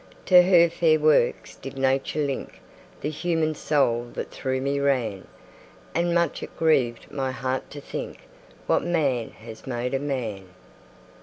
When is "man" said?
8.83-9.29, 10.01-10.47